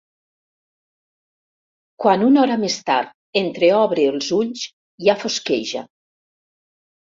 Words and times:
Quan 2.05 2.23
una 2.29 2.41
hora 2.45 2.57
més 2.63 2.79
tard 2.89 3.13
entreobre 3.43 4.09
els 4.15 4.33
ulls 4.41 4.67
ja 5.11 5.19
fosqueja. 5.27 5.87